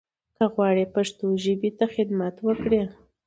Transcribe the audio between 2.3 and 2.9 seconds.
وکړٸ